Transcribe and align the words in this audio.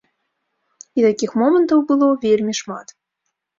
І 0.99 1.03
такіх 1.07 1.31
момантаў 1.43 1.79
было 1.93 2.11
вельмі 2.25 2.59
шмат. 2.63 2.87